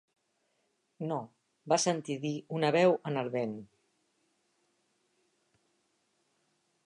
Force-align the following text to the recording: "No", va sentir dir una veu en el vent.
"No", 1.11 1.17
va 1.73 1.77
sentir 1.83 2.15
dir 2.23 2.31
una 2.59 2.71
veu 2.77 2.97
en 3.11 3.19
el 3.23 3.29
vent. 3.35 3.53